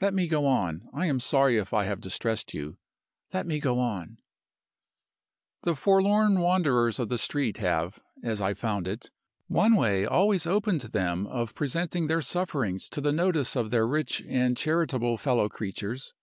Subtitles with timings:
[0.00, 0.88] "Let me go on.
[0.94, 2.78] I am sorry if I have distressed you.
[3.34, 4.16] Let me go on.
[5.64, 9.10] "The forlorn wanderers of the streets have (as I found it)
[9.46, 13.86] one way always open to them of presenting their sufferings to the notice of their
[13.86, 16.14] rich and charitable fellow creatures.